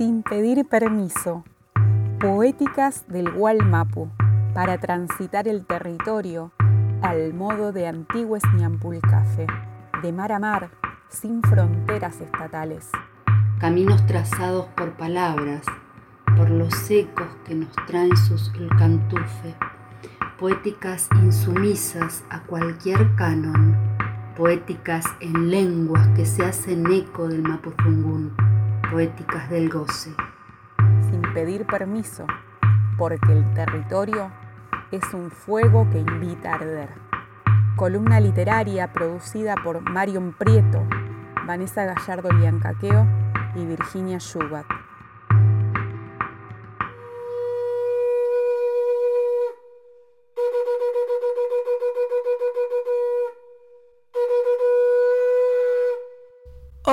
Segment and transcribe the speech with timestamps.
[0.00, 1.44] sin pedir permiso,
[2.20, 4.08] poéticas del Gualmapu
[4.54, 6.52] para transitar el territorio
[7.02, 9.46] al modo de antiguos Ñampulcafe,
[10.02, 10.70] de mar a mar,
[11.10, 12.88] sin fronteras estatales.
[13.58, 15.66] Caminos trazados por palabras,
[16.34, 19.54] por los ecos que nos traen sus cantufe,
[20.38, 23.76] poéticas insumisas a cualquier canon,
[24.34, 28.34] poéticas en lenguas que se hacen eco del mapuzungún,
[28.90, 30.14] poéticas del goce.
[31.10, 32.26] Sin pedir permiso,
[32.96, 34.30] porque el territorio
[34.90, 36.88] es un fuego que invita a arder.
[37.76, 40.86] Columna literaria producida por Marion Prieto,
[41.46, 43.06] Vanessa Gallardo Liancaqueo
[43.54, 44.66] y Virginia Schubat.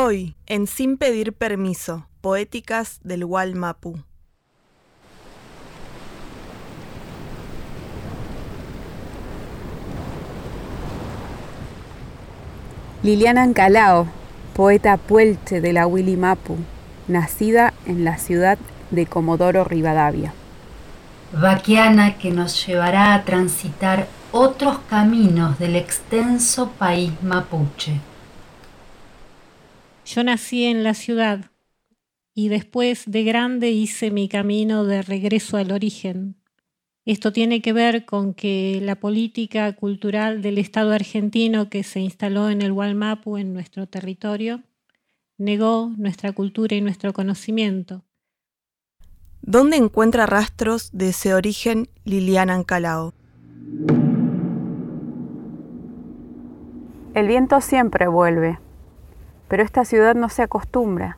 [0.09, 3.99] Hoy, en Sin Pedir Permiso, Poéticas del Walmapu.
[13.03, 14.07] Liliana Ancalao,
[14.55, 16.55] poeta puelche de la Mapu,
[17.09, 18.57] nacida en la ciudad
[18.91, 20.33] de Comodoro Rivadavia.
[21.33, 27.99] Vaquiana que nos llevará a transitar otros caminos del extenso país mapuche.
[30.07, 31.51] Yo nací en la ciudad
[32.33, 36.35] y después de grande hice mi camino de regreso al origen.
[37.03, 42.49] Esto tiene que ver con que la política cultural del Estado argentino que se instaló
[42.49, 44.63] en el Walmapu, en nuestro territorio,
[45.37, 48.05] negó nuestra cultura y nuestro conocimiento.
[49.41, 53.13] ¿Dónde encuentra rastros de ese origen Liliana Ancalao?
[57.13, 58.59] El viento siempre vuelve,
[59.47, 61.17] pero esta ciudad no se acostumbra.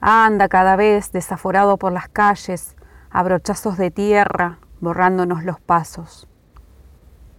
[0.00, 2.76] Anda cada vez desaforado por las calles,
[3.10, 6.28] a brochazos de tierra, borrándonos los pasos.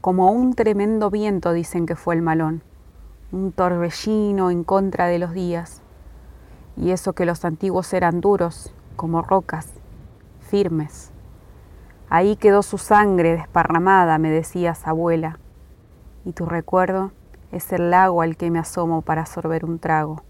[0.02, 2.62] Como un tremendo viento dicen que fue el malón,
[3.32, 5.82] un torbellino en contra de los días.
[6.78, 9.70] Y eso que los antiguos eran duros, como rocas,
[10.42, 11.12] firmes.
[12.10, 15.40] Ahí quedó su sangre desparramada, me decías, abuela,
[16.26, 17.12] y tu recuerdo
[17.54, 20.24] es el lago al que me asomo para sorber un trago.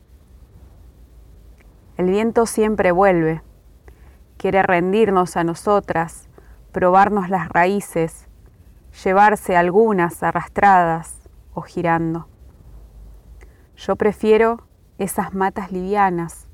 [1.98, 3.42] El viento siempre vuelve,
[4.38, 6.28] quiere rendirnos a nosotras,
[6.74, 8.28] probarnos las raíces,
[9.04, 11.22] llevarse algunas arrastradas
[11.54, 12.28] o girando.
[13.78, 14.68] Yo prefiero
[14.98, 16.48] esas matas livianas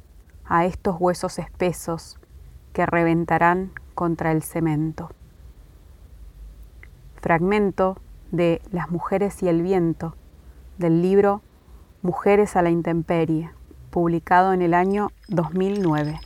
[0.46, 2.20] a estos huesos espesos
[2.74, 5.10] que reventarán contra el cemento.
[7.16, 7.98] Fragmento
[8.32, 10.16] de Las mujeres y el viento
[10.80, 11.42] del libro
[12.02, 13.52] Mujeres a la Intemperie,
[13.90, 16.22] publicado en el año 2009.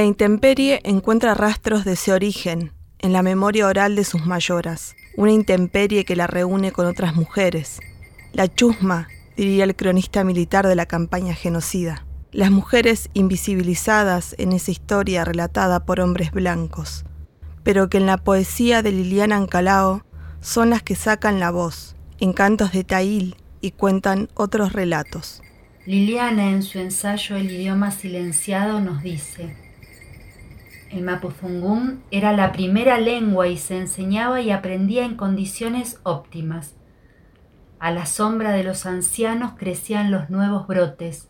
[0.00, 5.30] La intemperie encuentra rastros de ese origen, en la memoria oral de sus mayoras, una
[5.30, 7.80] intemperie que la reúne con otras mujeres.
[8.32, 12.06] La chusma, diría el cronista militar de la campaña genocida.
[12.32, 17.04] Las mujeres invisibilizadas en esa historia relatada por hombres blancos,
[17.62, 20.06] pero que en la poesía de Liliana Ancalao
[20.40, 25.42] son las que sacan la voz, en cantos de Tail y cuentan otros relatos.
[25.84, 29.69] Liliana en su ensayo El idioma silenciado nos dice,
[30.90, 36.74] el mapuzungún era la primera lengua y se enseñaba y aprendía en condiciones óptimas.
[37.78, 41.28] A la sombra de los ancianos crecían los nuevos brotes,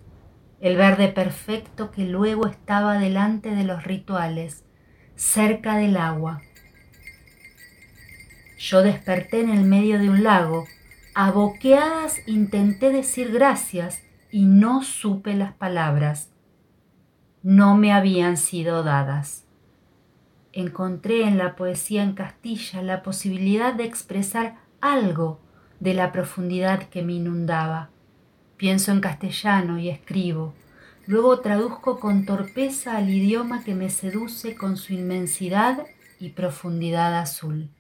[0.61, 4.65] el verde perfecto que luego estaba delante de los rituales,
[5.15, 6.41] cerca del agua.
[8.59, 10.67] Yo desperté en el medio de un lago,
[11.15, 16.31] a boqueadas intenté decir gracias y no supe las palabras.
[17.43, 19.47] No me habían sido dadas
[20.53, 25.41] encontré en la poesía en Castilla la posibilidad de expresar algo
[25.81, 27.91] de la profundidad que me inundaba.
[28.57, 30.55] Pienso en castellano y escribo.
[31.07, 35.87] Luego traduzco con torpeza al idioma que me seduce con su inmensidad
[36.19, 37.71] y profundidad azul.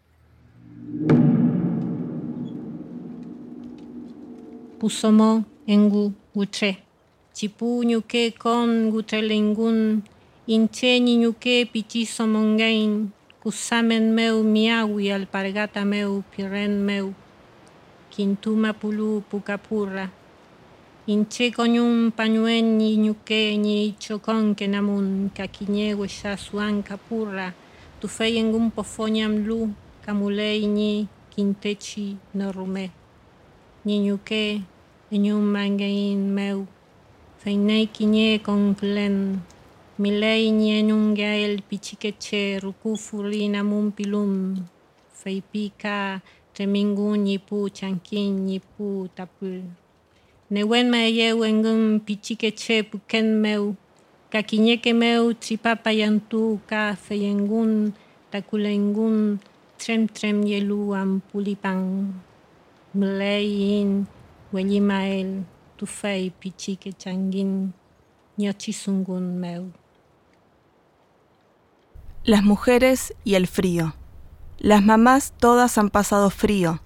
[4.81, 6.78] pusomo engu gutre.
[7.34, 10.02] Chipu nyuke kon gutrelengun,
[10.56, 17.14] Incheni ñuque pichisomongain, cusamen meu miawi alpargata meu piren meu,
[18.11, 20.11] quintuma pulu pucapurra.
[21.06, 27.55] Inche coñun pañuen ni nuke ni chocon que namun, caquiñegue ya suan capurra,
[28.00, 29.70] tufeyen un pofoñam lu,
[30.05, 32.91] camulei ni quintechi no rumé.
[33.85, 34.62] Ni ñuque,
[35.12, 36.67] eñun mangain meu,
[37.38, 39.17] feinei quiñe con plen,
[40.00, 44.56] Milei Nienungael Pichiqueche Rukufu Linamun Pilum
[45.12, 46.23] Feipika
[46.55, 49.61] Temingu Nipu Chankin Nipu Tapul
[50.50, 53.76] Newen Mayewengun Pichiqueche Puken Meu
[54.32, 57.93] Kakiñeke Meu Tripapa Yantu Ka Feyengun
[58.32, 59.38] Takulengun
[59.76, 62.14] Trem Trem Yelu Ampulipang
[62.94, 64.06] Milein
[64.50, 65.44] Welimael
[65.76, 67.73] Tufei Pichiquechangin
[68.38, 69.69] Nyochisungun Meu
[72.25, 73.94] Las mujeres y el frío.
[74.58, 76.81] Las mamás todas han pasado frío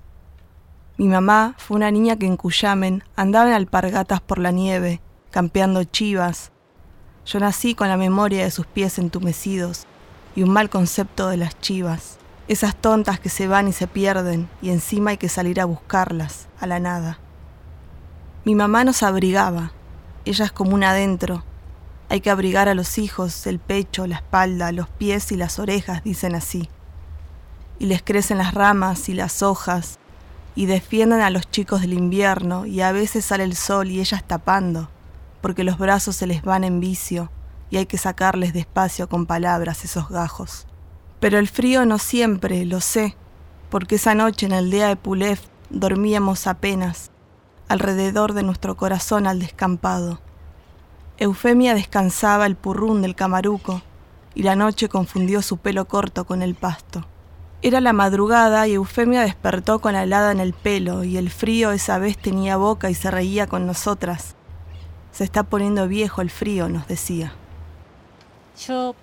[0.96, 5.00] mi mamá fue una niña que en Cuyamen andaba en alpargatas por la nieve,
[5.32, 6.52] campeando chivas.
[7.26, 9.86] Yo nací con la memoria de sus pies entumecidos
[10.36, 14.48] y un mal concepto de las chivas, esas tontas que se van y se pierden
[14.62, 17.18] y encima hay que salir a buscarlas, a la nada.
[18.44, 19.72] Mi mamá nos abrigaba,
[20.24, 21.42] ella es como una adentro.
[22.08, 26.04] Hay que abrigar a los hijos, el pecho, la espalda, los pies y las orejas,
[26.04, 26.68] dicen así.
[27.78, 29.98] Y les crecen las ramas y las hojas
[30.54, 34.22] y defienden a los chicos del invierno y a veces sale el sol y ellas
[34.24, 34.88] tapando,
[35.40, 37.30] porque los brazos se les van en vicio
[37.70, 40.66] y hay que sacarles despacio con palabras esos gajos.
[41.18, 43.16] Pero el frío no siempre, lo sé,
[43.70, 45.40] porque esa noche en el día de Pulef
[45.70, 47.10] dormíamos apenas,
[47.66, 50.20] alrededor de nuestro corazón al descampado.
[51.16, 53.82] Eufemia descansaba el purrún del camaruco
[54.34, 57.06] y la noche confundió su pelo corto con el pasto.
[57.62, 61.70] Era la madrugada y Eufemia despertó con la helada en el pelo y el frío
[61.70, 64.34] esa vez tenía boca y se reía con nosotras.
[65.12, 67.32] Se está poniendo viejo el frío, nos decía.
[68.66, 68.96] Yo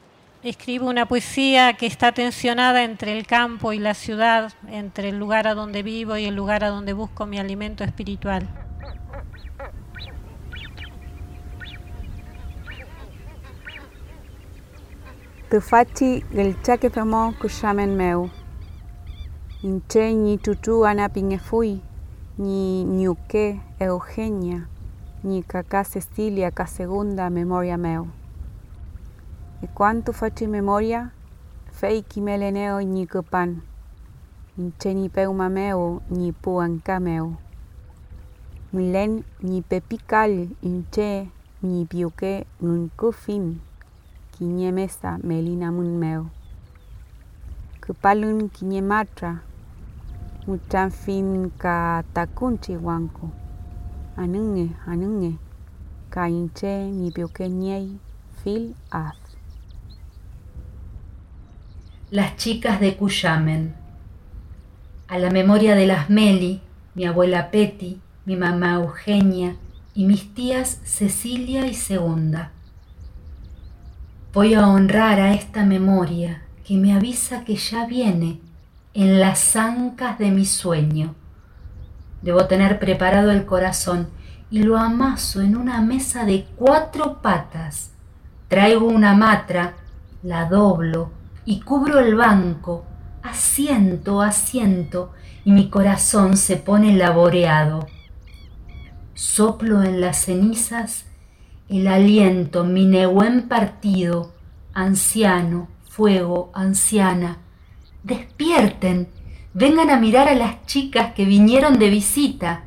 [0.44, 5.48] escribo una poesía que está tensionada entre el campo y la ciudad, entre el lugar
[5.48, 8.50] a donde vivo y el lugar a donde busco mi alimento espiritual.
[15.52, 18.22] të fati gëlltake thëmo këshamen meu.
[19.68, 21.72] Në të një tutu anë apingefui,
[22.40, 23.42] një njuke
[23.84, 24.62] Eugenia,
[25.28, 28.06] një kaka Cecilia ka segunda memoria meu.
[29.60, 31.02] E kuantu fati memoria,
[31.80, 33.52] fei kimeleneo një këpan,
[34.56, 37.34] në të një peuma meu, një puanka meu.
[38.72, 41.10] Mëlen një pepikal në të
[41.68, 42.34] një pjuke
[42.64, 43.52] në këfin.
[44.42, 46.30] Cufin, mesa melina mun meu.
[47.80, 48.50] Cupalun
[48.82, 49.42] matra,
[50.48, 53.30] muchanfin ka takunchi wanku.
[54.18, 55.38] Anunge, anunge,
[56.10, 57.12] ka inche ni
[58.44, 59.16] fil az.
[62.12, 63.76] Las chicas de Cuyamen.
[65.08, 66.62] A la memoria de las Meli,
[66.96, 69.56] mi abuela Peti, mi mamá Eugenia
[69.94, 72.52] y mis tías Cecilia y Segunda.
[74.34, 78.40] Voy a honrar a esta memoria que me avisa que ya viene
[78.94, 81.16] en las ancas de mi sueño.
[82.22, 84.08] Debo tener preparado el corazón
[84.50, 87.92] y lo amaso en una mesa de cuatro patas.
[88.48, 89.74] Traigo una matra,
[90.24, 91.12] la doblo
[91.44, 92.86] y cubro el banco,
[93.24, 95.12] asiento, asiento,
[95.44, 97.86] y mi corazón se pone laboreado.
[99.14, 101.04] Soplo en las cenizas
[101.70, 104.34] el aliento, mi nehuen partido,
[104.74, 107.40] anciano, fuego, anciana,
[108.04, 109.10] Despierten,
[109.54, 112.64] vengan a mirar a las chicas que vinieron de visita.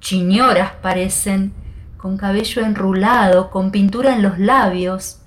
[0.00, 1.52] Chiñoras parecen,
[1.96, 5.20] con cabello enrulado, con pintura en los labios.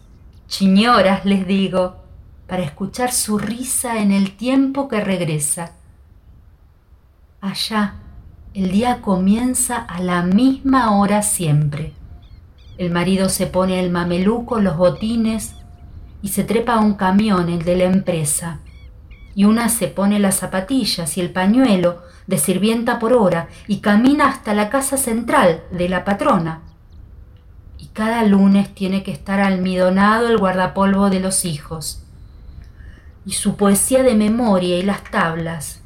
[0.49, 2.03] Chiñoras, les digo,
[2.47, 5.71] para escuchar su risa en el tiempo que regresa.
[7.39, 7.95] Allá,
[8.53, 11.93] el día comienza a la misma hora siempre.
[12.77, 15.55] El marido se pone el mameluco, los botines
[16.21, 18.59] y se trepa a un camión, el de la empresa
[19.35, 24.29] y una se pone las zapatillas y el pañuelo de sirvienta por hora y camina
[24.29, 26.61] hasta la casa central de la patrona.
[27.77, 32.01] Y cada lunes tiene que estar almidonado el guardapolvo de los hijos.
[33.25, 35.81] Y su poesía de memoria y las tablas.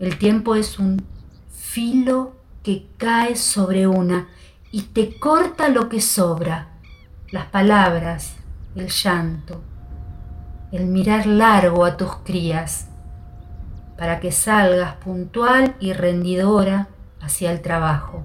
[0.00, 1.04] El tiempo es un
[1.52, 4.28] filo que cae sobre una
[4.74, 6.66] y te corta lo que sobra,
[7.30, 8.34] las palabras,
[8.74, 9.62] el llanto,
[10.72, 12.88] el mirar largo a tus crías,
[13.96, 16.88] para que salgas puntual y rendidora
[17.20, 18.24] hacia el trabajo.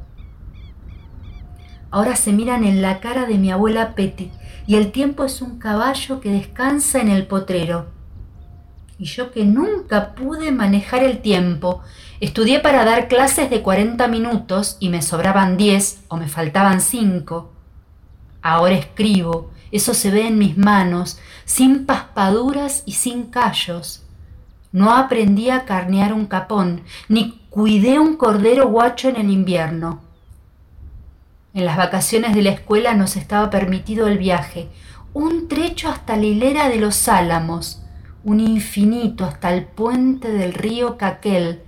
[1.91, 4.31] Ahora se miran en la cara de mi abuela Petty
[4.65, 7.91] y el tiempo es un caballo que descansa en el potrero.
[8.99, 11.81] Y yo que nunca pude manejar el tiempo,
[12.19, 17.49] estudié para dar clases de 40 minutos y me sobraban 10 o me faltaban 5.
[18.41, 24.03] Ahora escribo, eso se ve en mis manos, sin paspaduras y sin callos.
[24.73, 30.01] No aprendí a carnear un capón, ni cuidé un cordero guacho en el invierno.
[31.53, 34.67] En las vacaciones de la escuela nos estaba permitido el viaje,
[35.13, 37.81] un trecho hasta la hilera de los álamos,
[38.29, 41.63] un infinito hasta el puente del río Caquel,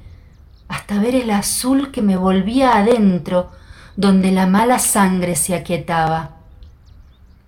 [0.68, 3.50] hasta ver el azul que me volvía adentro,
[3.96, 6.36] donde la mala sangre se aquietaba.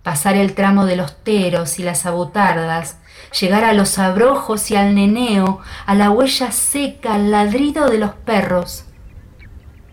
[0.01, 2.97] Pasar el tramo de los teros y las abutardas,
[3.39, 8.15] llegar a los abrojos y al neneo, a la huella seca, al ladrido de los
[8.15, 8.85] perros,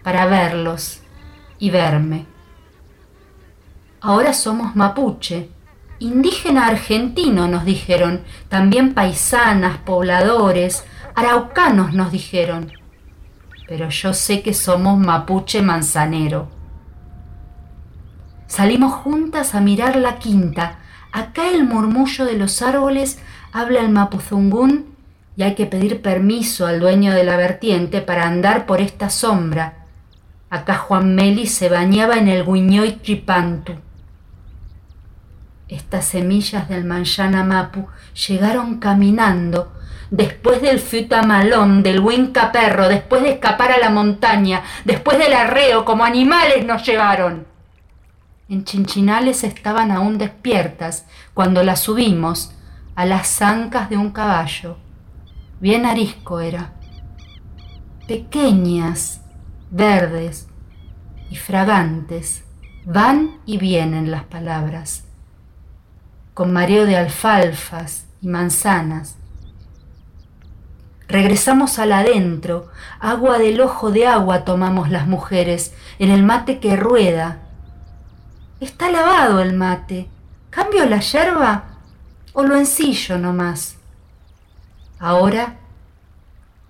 [0.02, 1.00] para verlos
[1.58, 2.24] y verme.
[4.00, 5.50] Ahora somos mapuche,
[6.00, 12.73] indígena argentino nos dijeron, también paisanas, pobladores, araucanos nos dijeron,
[13.69, 16.49] pero yo sé que somos mapuche manzanero.
[18.47, 20.78] Salimos juntas a mirar la quinta,
[21.12, 23.21] acá el murmullo de los árboles
[23.52, 24.97] habla el mapuzungún
[25.37, 29.85] y hay que pedir permiso al dueño de la vertiente para andar por esta sombra.
[30.49, 33.75] Acá Juan Meli se bañaba en el Guiñoy Tripantu.
[35.70, 37.86] Estas semillas del manchana mapu
[38.26, 39.72] llegaron caminando
[40.10, 40.82] después del
[41.24, 46.66] malón, del huinca perro, después de escapar a la montaña, después del arreo, como animales
[46.66, 47.46] nos llevaron.
[48.48, 52.52] En Chinchinales estaban aún despiertas cuando las subimos
[52.96, 54.76] a las ancas de un caballo.
[55.60, 56.72] Bien arisco era.
[58.08, 59.20] Pequeñas,
[59.70, 60.48] verdes
[61.30, 62.42] y fragantes,
[62.84, 65.04] van y vienen las palabras
[66.40, 69.16] con mareo de alfalfas y manzanas.
[71.06, 76.76] Regresamos al adentro, agua del ojo de agua tomamos las mujeres, en el mate que
[76.76, 77.42] rueda.
[78.59, 80.09] Está lavado el mate.
[80.49, 81.76] ¿Cambio la yerba
[82.32, 83.76] o lo ensillo nomás?
[84.99, 85.59] Ahora